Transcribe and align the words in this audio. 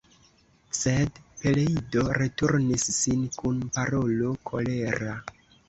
Sed 0.77 1.19
Peleido 1.41 2.07
returnis 2.21 2.87
sin 3.03 3.23
kun 3.39 3.63
parolo 3.79 4.35
kolera. 4.51 5.17